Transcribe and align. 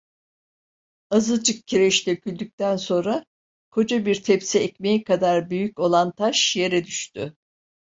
Azıcık 1.09 1.67
kireç 1.67 2.07
döküldükten 2.07 2.75
sonra, 2.77 3.25
koca 3.71 4.05
bir 4.05 4.23
tepsi 4.23 4.59
ekmeği 4.59 5.03
kadar 5.03 5.49
büyük 5.49 5.79
olan 5.79 6.11
taş 6.11 6.55
yere 6.55 6.85
düştü. 6.85 7.33